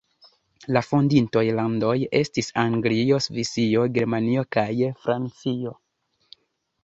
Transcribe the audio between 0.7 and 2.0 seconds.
La fondintoj landoj